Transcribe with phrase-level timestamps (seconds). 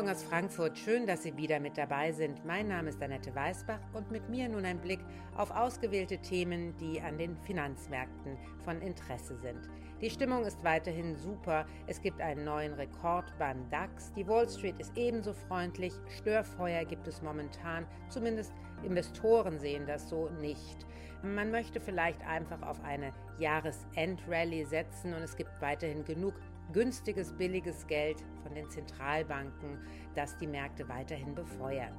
[0.00, 0.78] Morgen aus Frankfurt.
[0.78, 2.42] Schön, dass Sie wieder mit dabei sind.
[2.46, 5.00] Mein Name ist Annette Weißbach und mit mir nun ein Blick
[5.36, 9.68] auf ausgewählte Themen, die an den Finanzmärkten von Interesse sind.
[10.00, 11.66] Die Stimmung ist weiterhin super.
[11.86, 14.10] Es gibt einen neuen Rekord beim DAX.
[14.14, 15.92] Die Wall Street ist ebenso freundlich.
[16.16, 17.86] Störfeuer gibt es momentan.
[18.08, 20.86] Zumindest Investoren sehen das so nicht.
[21.22, 26.32] Man möchte vielleicht einfach auf eine Jahresendrallye setzen und es gibt weiterhin genug
[26.72, 29.78] günstiges, billiges Geld von den Zentralbanken,
[30.14, 31.94] das die Märkte weiterhin befeuert.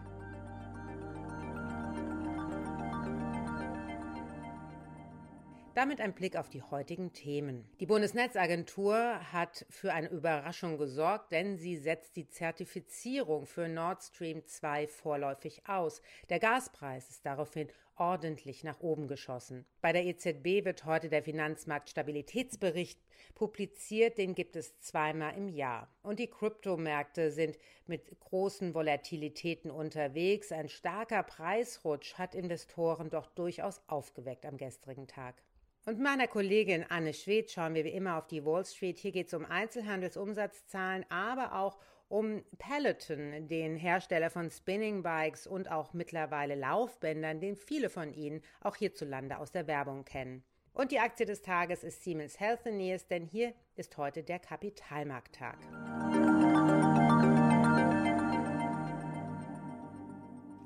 [5.74, 7.66] Damit ein Blick auf die heutigen Themen.
[7.80, 14.46] Die Bundesnetzagentur hat für eine Überraschung gesorgt, denn sie setzt die Zertifizierung für Nord Stream
[14.46, 16.02] 2 vorläufig aus.
[16.30, 19.66] Der Gaspreis ist daraufhin ordentlich nach oben geschossen.
[19.80, 23.00] Bei der EZB wird heute der Finanzmarktstabilitätsbericht
[23.34, 25.88] publiziert, den gibt es zweimal im Jahr.
[26.04, 30.52] Und die Kryptomärkte sind mit großen Volatilitäten unterwegs.
[30.52, 35.42] Ein starker Preisrutsch hat Investoren doch durchaus aufgeweckt am gestrigen Tag.
[35.86, 39.00] Und meiner Kollegin Anne Schwedt schauen wir wie immer auf die Wall Street.
[39.00, 45.72] Hier geht es um Einzelhandelsumsatzzahlen, aber auch um Peloton, den Hersteller von Spinning Bikes und
[45.72, 50.44] auch mittlerweile Laufbändern, den viele von Ihnen auch hierzulande aus der Werbung kennen.
[50.74, 55.58] Und die Aktie des Tages ist Siemens Healthineers, denn hier ist heute der Kapitalmarkttag.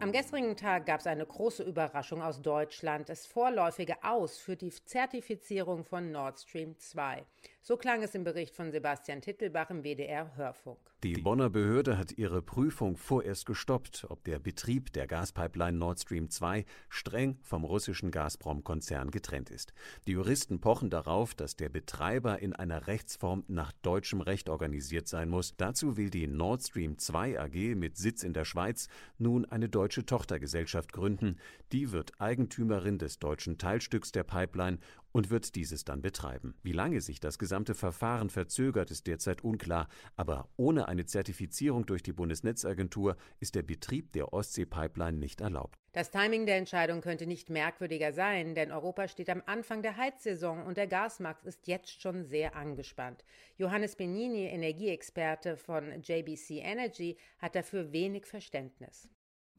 [0.06, 4.70] Am gestrigen Tag gab es eine große Überraschung aus Deutschland, das vorläufige Aus für die
[4.70, 7.26] Zertifizierung von Nord Stream 2.
[7.64, 10.78] So klang es im Bericht von Sebastian Tittelbach im WDR Hörfunk.
[11.06, 16.32] Die Bonner Behörde hat ihre Prüfung vorerst gestoppt, ob der Betrieb der Gaspipeline Nord Stream
[16.32, 19.76] 2 streng vom russischen Gazprom-Konzern getrennt ist.
[20.08, 25.30] Die Juristen pochen darauf, dass der Betreiber in einer Rechtsform nach deutschem Recht organisiert sein
[25.30, 25.54] muss.
[25.58, 28.88] Dazu will die Nord Stream 2 AG mit Sitz in der Schweiz
[29.20, 31.38] nun eine deutsche Tochtergesellschaft gründen.
[31.72, 34.80] Die wird Eigentümerin des deutschen Teilstücks der Pipeline
[35.16, 36.56] und wird dieses dann betreiben.
[36.62, 39.88] Wie lange sich das gesamte Verfahren verzögert, ist derzeit unklar,
[40.18, 45.80] aber ohne eine Zertifizierung durch die Bundesnetzagentur ist der Betrieb der Ostsee-Pipeline nicht erlaubt.
[45.94, 50.66] Das Timing der Entscheidung könnte nicht merkwürdiger sein, denn Europa steht am Anfang der Heizsaison
[50.66, 53.24] und der Gasmarkt ist jetzt schon sehr angespannt.
[53.56, 59.08] Johannes Benini, Energieexperte von JBC Energy, hat dafür wenig Verständnis.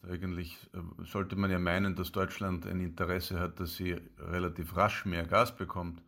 [0.02, 5.04] Eigentlich äh, sollte man ja meinen, dass Deutschland ein Interesse hat, dass sie relativ rasch
[5.04, 6.02] mehr Gas bekommt.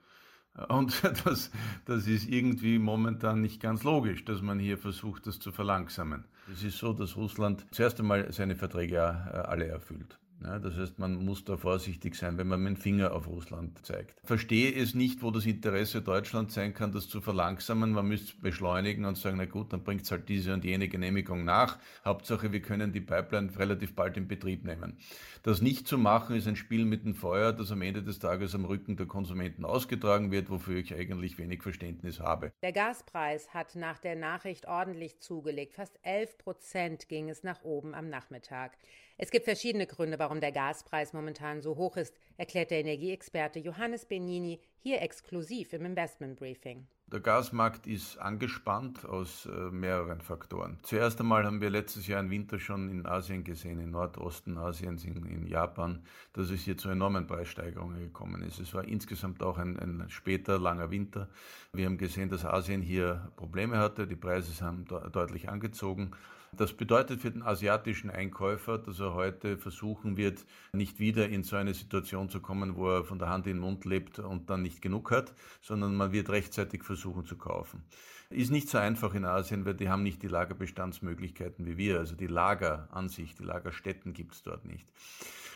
[0.57, 1.51] Äh, und das,
[1.85, 6.25] das ist irgendwie momentan nicht ganz logisch, dass man hier versucht, das zu verlangsamen.
[6.53, 10.19] Es ist so, dass Russland zuerst einmal seine Verträge äh, alle erfüllt.
[10.41, 13.85] Ja, das heißt, man muss da vorsichtig sein, wenn man mit dem Finger auf Russland
[13.85, 14.15] zeigt.
[14.25, 17.91] Verstehe es nicht, wo das Interesse Deutschlands sein kann, das zu verlangsamen.
[17.91, 21.45] Man müsste beschleunigen und sagen, na gut, dann bringt es halt diese und jene Genehmigung
[21.45, 21.79] nach.
[22.05, 24.97] Hauptsache, wir können die Pipeline relativ bald in Betrieb nehmen.
[25.43, 28.55] Das nicht zu machen, ist ein Spiel mit dem Feuer, das am Ende des Tages
[28.55, 32.53] am Rücken der Konsumenten ausgetragen wird, wofür ich eigentlich wenig Verständnis habe.
[32.63, 35.75] Der Gaspreis hat nach der Nachricht ordentlich zugelegt.
[35.75, 38.77] Fast 11 Prozent ging es nach oben am Nachmittag.
[39.21, 44.05] Es gibt verschiedene Gründe, warum der Gaspreis momentan so hoch ist, erklärt der Energieexperte Johannes
[44.05, 46.87] Benini hier exklusiv im Investment Briefing.
[47.09, 50.79] Der Gasmarkt ist angespannt aus äh, mehreren Faktoren.
[50.85, 55.05] Zuerst einmal haben wir letztes Jahr im Winter schon in Asien gesehen, im Nordosten Asiens,
[55.05, 58.61] in, in, Japan, dass es hier zu enormen Preissteigerungen gekommen ist.
[58.61, 61.29] Es war insgesamt auch ein, ein später, langer Winter.
[61.73, 64.07] Wir haben gesehen, dass Asien hier Probleme hatte.
[64.07, 66.13] Die Preise haben de deutlich angezogen.
[66.53, 71.57] Das bedeutet für den asiatischen Einkäufer, dass er heute versuchen wird, nicht wieder in so
[71.57, 74.63] eine Situation zu kommen, wo er von der Hand in den Mund lebt und dann
[74.63, 77.85] nicht genug hat, sondern man wird rechtzeitig versuchen zu kaufen.
[78.31, 81.99] Ist nicht so einfach in Asien, weil die haben nicht die Lagerbestandsmöglichkeiten wie wir.
[81.99, 84.87] Also die Lager an sich, die Lagerstätten gibt es dort nicht.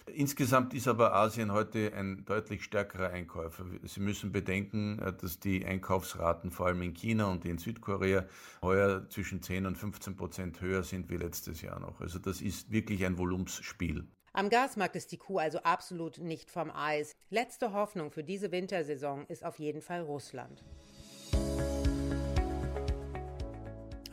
[0.07, 3.65] Insgesamt ist aber Asien heute ein deutlich stärkerer Einkäufer.
[3.85, 8.27] Sie müssen bedenken, dass die Einkaufsraten vor allem in China und in Südkorea
[8.63, 12.01] heuer zwischen 10 und 15 Prozent höher sind wie letztes Jahr noch.
[12.01, 14.09] Also das ist wirklich ein Volumensspiel.
[14.33, 17.15] Am Gasmarkt ist die Kuh also absolut nicht vom Eis.
[17.29, 20.65] Letzte Hoffnung für diese Wintersaison ist auf jeden Fall Russland.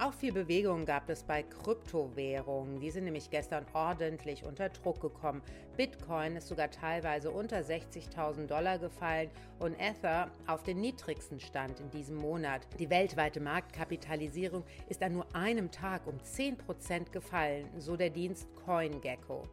[0.01, 2.79] Auch viel Bewegung gab es bei Kryptowährungen.
[2.79, 5.41] Die sind nämlich gestern ordentlich unter Druck gekommen.
[5.75, 9.29] Bitcoin ist sogar teilweise unter 60.000 Dollar gefallen
[9.59, 12.65] und Ether auf den niedrigsten Stand in diesem Monat.
[12.79, 19.43] Die weltweite Marktkapitalisierung ist an nur einem Tag um 10% gefallen, so der Dienst CoinGecko.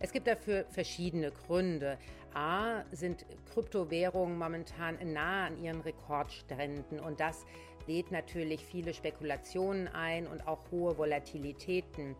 [0.00, 1.96] Es gibt dafür verschiedene Gründe.
[2.34, 3.24] A sind
[3.54, 7.46] Kryptowährungen momentan nah an ihren Rekordständen und das
[7.86, 12.16] lädt natürlich viele Spekulationen ein und auch hohe Volatilitäten.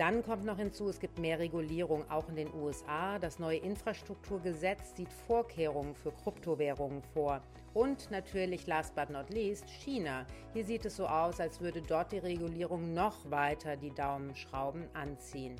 [0.00, 3.18] Dann kommt noch hinzu, es gibt mehr Regulierung auch in den USA.
[3.18, 7.42] Das neue Infrastrukturgesetz sieht Vorkehrungen für Kryptowährungen vor.
[7.74, 10.24] Und natürlich, last but not least, China.
[10.54, 15.56] Hier sieht es so aus, als würde dort die Regulierung noch weiter die Daumenschrauben anziehen.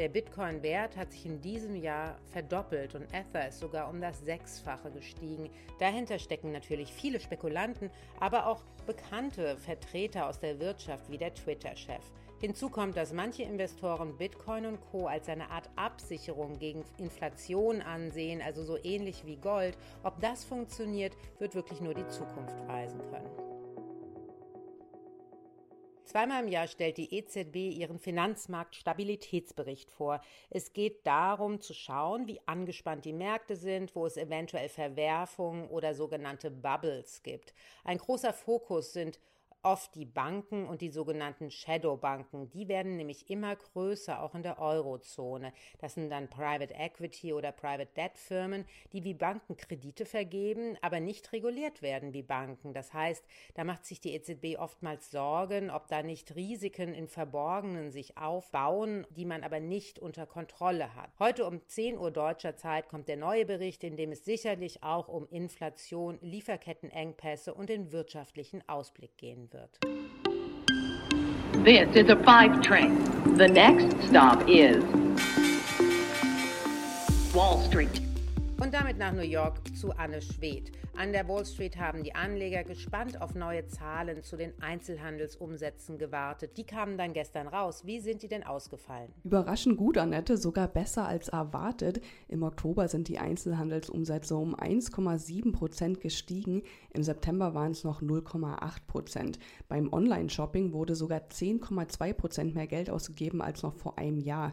[0.00, 4.90] Der Bitcoin-Wert hat sich in diesem Jahr verdoppelt und Ether ist sogar um das Sechsfache
[4.90, 5.50] gestiegen.
[5.78, 12.02] Dahinter stecken natürlich viele Spekulanten, aber auch bekannte Vertreter aus der Wirtschaft wie der Twitter-Chef.
[12.40, 15.06] Hinzu kommt, dass manche Investoren Bitcoin und Co.
[15.06, 19.76] als eine Art Absicherung gegen Inflation ansehen, also so ähnlich wie Gold.
[20.02, 23.49] Ob das funktioniert, wird wirklich nur die Zukunft weisen können.
[26.10, 30.20] Zweimal im Jahr stellt die EZB ihren Finanzmarktstabilitätsbericht vor.
[30.50, 35.94] Es geht darum zu schauen, wie angespannt die Märkte sind, wo es eventuell Verwerfungen oder
[35.94, 37.54] sogenannte Bubbles gibt.
[37.84, 39.20] Ein großer Fokus sind
[39.62, 42.50] oft die Banken und die sogenannten Shadow-Banken.
[42.50, 45.52] Die werden nämlich immer größer, auch in der Eurozone.
[45.78, 51.00] Das sind dann Private Equity oder Private Debt Firmen, die wie Banken Kredite vergeben, aber
[51.00, 52.72] nicht reguliert werden wie Banken.
[52.72, 53.24] Das heißt,
[53.54, 59.06] da macht sich die EZB oftmals Sorgen, ob da nicht Risiken im Verborgenen sich aufbauen,
[59.10, 61.10] die man aber nicht unter Kontrolle hat.
[61.18, 65.08] Heute um 10 Uhr deutscher Zeit kommt der neue Bericht, in dem es sicherlich auch
[65.08, 69.68] um Inflation, Lieferkettenengpässe und den wirtschaftlichen Ausblick gehen wird.
[71.64, 73.34] This is a five train.
[73.36, 74.84] The next stop is
[77.34, 78.00] Wall Street.
[78.60, 80.70] Und damit nach New York zu Anne Schwedt.
[80.94, 86.58] An der Wall Street haben die Anleger gespannt auf neue Zahlen zu den Einzelhandelsumsätzen gewartet.
[86.58, 87.86] Die kamen dann gestern raus.
[87.86, 89.10] Wie sind die denn ausgefallen?
[89.24, 92.02] Überraschend gut, Annette, sogar besser als erwartet.
[92.28, 96.62] Im Oktober sind die Einzelhandelsumsätze um 1,7 Prozent gestiegen.
[96.92, 99.38] Im September waren es noch 0,8 Prozent.
[99.68, 104.52] Beim Online-Shopping wurde sogar 10,2 Prozent mehr Geld ausgegeben als noch vor einem Jahr.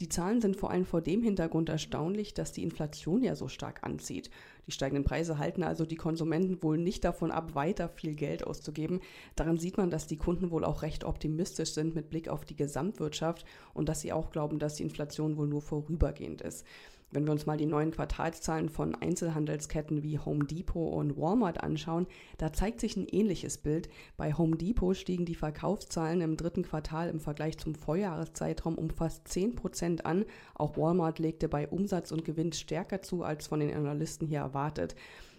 [0.00, 3.84] Die Zahlen sind vor allem vor dem Hintergrund erstaunlich, dass die Inflation ja so stark
[3.84, 4.28] anzieht.
[4.66, 9.00] Die steigenden Preise halten also die Konsumenten wohl nicht davon ab, weiter viel Geld auszugeben.
[9.36, 12.56] Daran sieht man, dass die Kunden wohl auch recht optimistisch sind mit Blick auf die
[12.56, 16.66] Gesamtwirtschaft und dass sie auch glauben, dass die Inflation wohl nur vorübergehend ist.
[17.14, 22.08] Wenn wir uns mal die neuen Quartalszahlen von Einzelhandelsketten wie Home Depot und Walmart anschauen,
[22.38, 23.88] da zeigt sich ein ähnliches Bild.
[24.16, 29.28] Bei Home Depot stiegen die Verkaufszahlen im dritten Quartal im Vergleich zum Vorjahreszeitraum um fast
[29.28, 30.24] 10 Prozent an.
[30.56, 34.96] Auch Walmart legte bei Umsatz und Gewinn stärker zu als von den Analysten hier erwartet.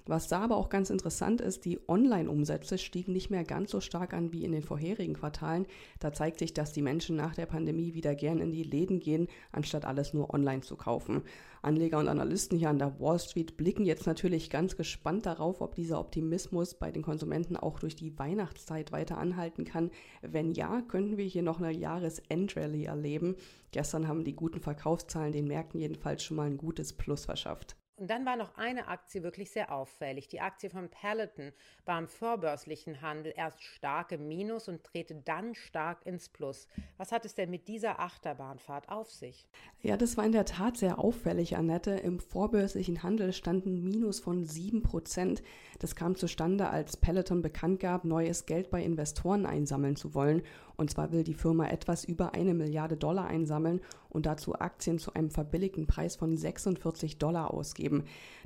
[0.07, 4.13] Was da aber auch ganz interessant ist, die Online-Umsätze stiegen nicht mehr ganz so stark
[4.13, 5.65] an wie in den vorherigen Quartalen.
[5.99, 9.27] Da zeigt sich, dass die Menschen nach der Pandemie wieder gern in die Läden gehen,
[9.51, 11.23] anstatt alles nur online zu kaufen.
[11.63, 15.73] Anleger und Analysten hier an der Wall Street blicken jetzt natürlich ganz gespannt darauf, ob
[15.73, 19.89] dieser Optimismus bei den Konsumenten auch durch die Weihnachtszeit weiter anhalten kann.
[20.21, 23.37] Wenn ja, könnten wir hier noch eine Jahresendrallye erleben.
[23.71, 27.75] Gestern haben die guten Verkaufszahlen den Märkten jedenfalls schon mal ein gutes Plus verschafft.
[27.97, 30.27] Und dann war noch eine Aktie wirklich sehr auffällig.
[30.27, 31.53] Die Aktie von Peloton
[31.85, 36.67] war im vorbörslichen Handel erst stark im Minus und drehte dann stark ins Plus.
[36.97, 39.47] Was hat es denn mit dieser Achterbahnfahrt auf sich?
[39.81, 41.91] Ja, das war in der Tat sehr auffällig, Annette.
[41.91, 45.41] Im vorbörslichen Handel standen Minus von 7 Prozent.
[45.79, 50.43] Das kam zustande, als Peloton bekannt gab, neues Geld bei Investoren einsammeln zu wollen
[50.77, 55.13] und zwar will die Firma etwas über eine Milliarde Dollar einsammeln und dazu Aktien zu
[55.13, 57.84] einem verbilligten Preis von 46 Dollar ausgeben.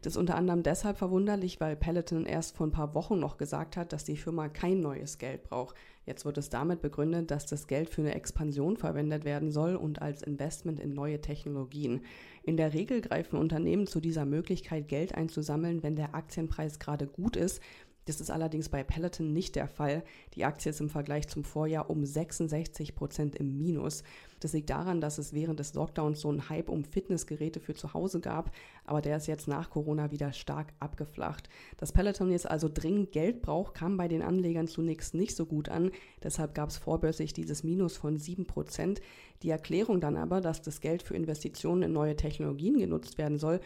[0.01, 3.77] Das ist unter anderem deshalb verwunderlich, weil Peloton erst vor ein paar Wochen noch gesagt
[3.77, 5.75] hat, dass die Firma kein neues Geld braucht.
[6.05, 10.01] Jetzt wird es damit begründet, dass das Geld für eine Expansion verwendet werden soll und
[10.01, 12.01] als Investment in neue Technologien.
[12.43, 17.35] In der Regel greifen Unternehmen zu dieser Möglichkeit, Geld einzusammeln, wenn der Aktienpreis gerade gut
[17.35, 17.61] ist,
[18.09, 20.03] das ist allerdings bei Peloton nicht der Fall.
[20.33, 24.03] Die Aktie ist im Vergleich zum Vorjahr um 66 Prozent im Minus.
[24.39, 27.93] Das liegt daran, dass es während des Lockdowns so einen Hype um Fitnessgeräte für zu
[27.93, 28.51] Hause gab,
[28.85, 31.49] aber der ist jetzt nach Corona wieder stark abgeflacht.
[31.77, 35.69] Dass Peloton jetzt also dringend Geld braucht, kam bei den Anlegern zunächst nicht so gut
[35.69, 35.91] an.
[36.23, 39.01] Deshalb gab es vorbörslich dieses Minus von 7 Prozent.
[39.43, 43.59] Die Erklärung dann aber, dass das Geld für Investitionen in neue Technologien genutzt werden soll,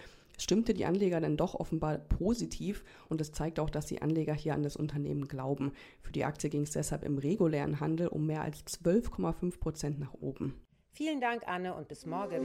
[0.44, 4.54] stimmte die Anleger dann doch offenbar positiv und es zeigt auch, dass die Anleger hier
[4.54, 5.72] an das Unternehmen glauben.
[6.02, 10.14] Für die Aktie ging es deshalb im regulären Handel um mehr als 12,5 Prozent nach
[10.14, 10.54] oben.
[10.92, 12.44] Vielen Dank, Anne, und bis morgen.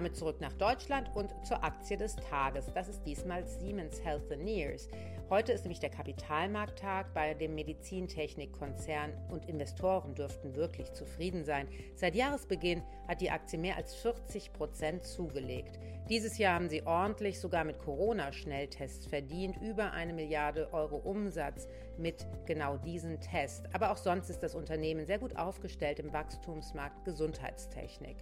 [0.00, 2.72] Damit zurück nach Deutschland und zur Aktie des Tages.
[2.72, 4.88] Das ist diesmal Siemens Healthineers.
[5.28, 11.68] Heute ist nämlich der Kapitalmarkttag bei dem Medizintechnikkonzern und Investoren dürften wirklich zufrieden sein.
[11.96, 15.78] Seit Jahresbeginn hat die Aktie mehr als 40 Prozent zugelegt.
[16.08, 22.26] Dieses Jahr haben sie ordentlich sogar mit Corona-Schnelltests verdient, über eine Milliarde Euro Umsatz mit
[22.46, 23.68] genau diesen Tests.
[23.74, 28.16] Aber auch sonst ist das Unternehmen sehr gut aufgestellt im Wachstumsmarkt Gesundheitstechnik.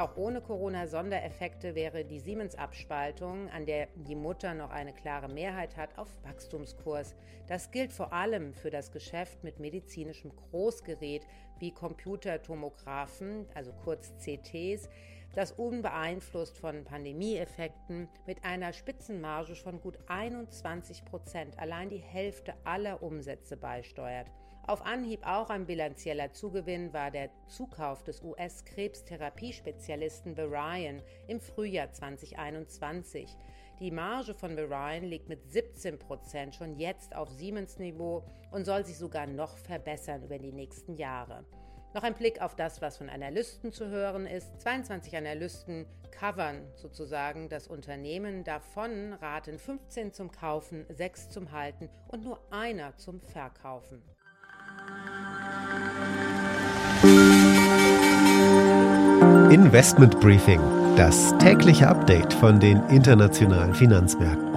[0.00, 5.98] Auch ohne Corona-Sondereffekte wäre die Siemens-Abspaltung, an der die Mutter noch eine klare Mehrheit hat,
[5.98, 7.14] auf Wachstumskurs.
[7.48, 11.26] Das gilt vor allem für das Geschäft mit medizinischem Großgerät
[11.58, 14.88] wie Computertomographen, also kurz CTs,
[15.34, 23.02] das unbeeinflusst von Pandemieeffekten mit einer Spitzenmarge von gut 21 Prozent allein die Hälfte aller
[23.02, 24.30] Umsätze beisteuert.
[24.70, 33.36] Auf Anhieb auch ein bilanzieller Zugewinn war der Zukauf des US-Krebstherapiespezialisten Varian im Frühjahr 2021.
[33.80, 38.22] Die Marge von Varian liegt mit 17 Prozent schon jetzt auf Siemens Niveau
[38.52, 41.44] und soll sich sogar noch verbessern über die nächsten Jahre.
[41.92, 44.60] Noch ein Blick auf das, was von Analysten zu hören ist.
[44.60, 48.44] 22 Analysten covern sozusagen das Unternehmen.
[48.44, 54.00] Davon raten 15 zum Kaufen, 6 zum Halten und nur einer zum Verkaufen.
[59.50, 60.60] Investment Briefing,
[60.96, 64.50] das tägliche Update von den internationalen Finanzmärkten.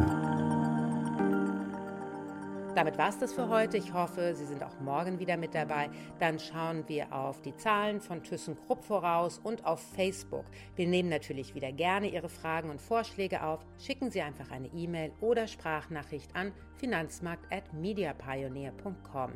[2.75, 3.77] Damit war es das für heute.
[3.77, 5.89] Ich hoffe, Sie sind auch morgen wieder mit dabei.
[6.19, 10.45] Dann schauen wir auf die Zahlen von ThyssenKrupp voraus und auf Facebook.
[10.75, 13.59] Wir nehmen natürlich wieder gerne Ihre Fragen und Vorschläge auf.
[13.77, 19.31] Schicken Sie einfach eine E-Mail oder Sprachnachricht an finanzmarkt.mediapioneer.com.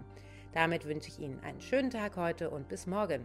[0.57, 3.23] Damit wünsche ich Ihnen einen schönen Tag heute und bis morgen.